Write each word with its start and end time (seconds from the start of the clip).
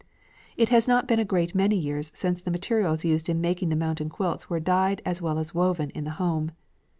It 0.57 0.69
has 0.69 0.87
not 0.87 1.07
been 1.07 1.19
a 1.19 1.23
great 1.23 1.53
many 1.53 1.75
years 1.77 2.11
since 2.15 2.41
the 2.41 2.49
materials 2.49 3.05
used 3.05 3.29
in 3.29 3.39
making 3.39 3.69
the 3.69 3.75
mountain 3.75 4.09
quilts 4.09 4.49
were 4.49 4.59
dyed 4.59 4.99
as 5.05 5.21
well 5.21 5.37
as 5.37 5.53
woven 5.53 5.91
in 5.91 6.05
the 6.05 6.09
home. 6.17 6.53